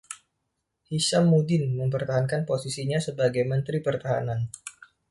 [0.89, 4.39] Hishammuddin mempertahankan posisinya sebagai menteri pertahanan.